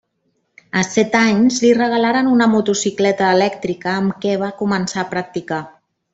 [0.79, 5.63] A set anys li regalaren una motocicleta elèctrica amb què va començar a practicar.